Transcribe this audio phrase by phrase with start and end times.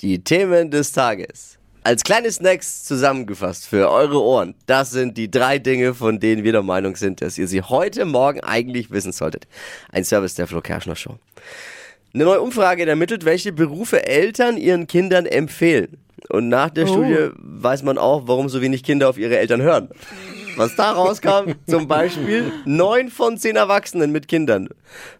[0.00, 1.58] Die Themen des Tages.
[1.82, 4.54] Als kleine Snacks zusammengefasst für eure Ohren.
[4.66, 8.04] Das sind die drei Dinge, von denen wir der Meinung sind, dass ihr sie heute
[8.04, 9.48] Morgen eigentlich wissen solltet.
[9.90, 11.16] Ein Service der Flo Kerschner Show.
[12.14, 15.96] Eine neue Umfrage ermittelt, welche Berufe Eltern ihren Kindern empfehlen.
[16.28, 16.88] Und nach der Oh.
[16.88, 19.88] Studie weiß man auch, warum so wenig Kinder auf ihre Eltern hören.
[20.56, 24.68] Was da rauskam, zum Beispiel, neun von zehn Erwachsenen mit Kindern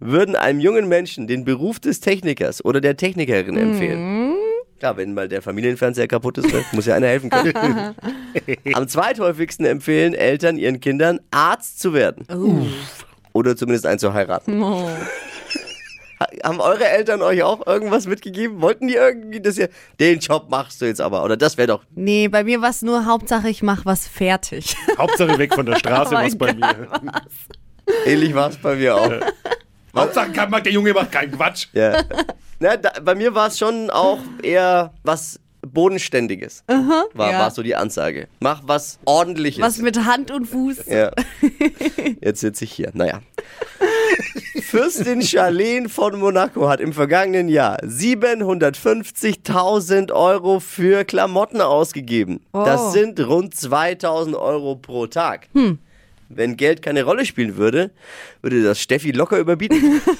[0.00, 4.15] würden einem jungen Menschen den Beruf des Technikers oder der Technikerin empfehlen.
[4.78, 7.94] Klar, wenn mal der Familienfernseher kaputt ist, muss ja einer helfen können.
[8.74, 12.26] Am zweithäufigsten empfehlen Eltern ihren Kindern, Arzt zu werden.
[13.32, 14.62] Oder zumindest einen zu heiraten.
[14.62, 14.88] Oh.
[16.20, 18.60] Ha- Haben eure Eltern euch auch irgendwas mitgegeben?
[18.62, 19.68] Wollten die irgendwie, dass ihr
[20.00, 21.24] den Job machst du jetzt aber?
[21.24, 21.82] Oder das wäre doch.
[21.94, 24.76] Nee, bei mir war es nur Hauptsache, ich mach was fertig.
[24.98, 26.88] Hauptsache weg von der Straße, Aber was bei mir.
[28.04, 29.12] Ähnlich war es bei mir auch.
[29.96, 31.68] Hauptsache, kein- der Junge macht keinen Quatsch.
[31.72, 32.02] Ja.
[32.58, 36.62] Na, da, bei mir war es schon auch eher was Bodenständiges.
[36.66, 37.40] war, ja.
[37.40, 38.28] war so die Ansage.
[38.40, 39.62] Mach was Ordentliches.
[39.64, 40.86] Was mit Hand und Fuß.
[40.86, 41.10] Ja.
[42.20, 42.90] Jetzt sitze ich hier.
[42.94, 43.20] Naja.
[44.62, 52.40] Fürstin Charlene von Monaco hat im vergangenen Jahr 750.000 Euro für Klamotten ausgegeben.
[52.52, 55.48] Das sind rund 2.000 Euro pro Tag.
[56.28, 57.90] Wenn Geld keine Rolle spielen würde,
[58.42, 60.00] würde das Steffi locker überbieten.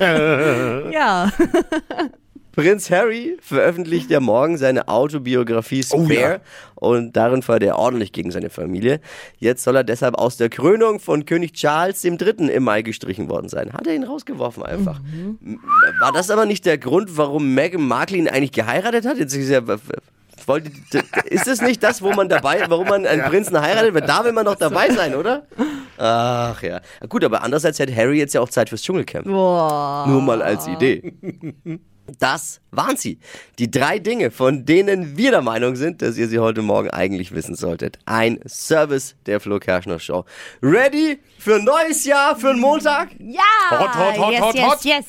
[0.00, 1.30] Ja.
[2.52, 6.40] Prinz Harry veröffentlicht ja morgen seine Autobiografie Spare Oh ja.
[6.76, 9.00] und darin feuert er ordentlich gegen seine Familie.
[9.38, 12.48] Jetzt soll er deshalb aus der Krönung von König Charles III.
[12.52, 13.72] im Mai gestrichen worden sein.
[13.72, 15.00] Hat er ihn rausgeworfen einfach.
[15.44, 15.58] M-
[16.00, 19.18] War das aber nicht der Grund, warum Meghan Markle ihn eigentlich geheiratet hat?
[19.18, 19.60] Jetzt ist ja
[20.48, 20.70] wollte,
[21.26, 23.94] ist es nicht das, wo man dabei, warum man einen Prinzen heiratet?
[23.94, 25.46] Weil da will man doch dabei sein, oder?
[25.98, 26.80] Ach ja.
[27.08, 29.26] Gut, aber andererseits hätte Harry jetzt ja auch Zeit fürs Dschungelcamp.
[29.26, 30.06] Boah.
[30.08, 31.14] Nur mal als Idee.
[32.18, 33.18] Das waren sie.
[33.58, 37.32] Die drei Dinge, von denen wir der Meinung sind, dass ihr sie heute Morgen eigentlich
[37.32, 37.98] wissen solltet.
[38.04, 40.24] Ein Service der Flo Kerschner Show.
[40.62, 43.08] Ready für ein neues Jahr, für einen Montag?
[43.18, 43.40] Ja.
[43.70, 44.84] Hot, hot, hot, yes, hot, yes, hot.
[44.84, 45.04] yes.